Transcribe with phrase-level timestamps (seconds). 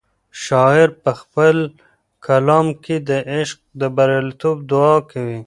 [0.43, 1.57] شاعر په خپل
[2.25, 5.39] کلام کې د عشق د بریالیتوب دعا کوي.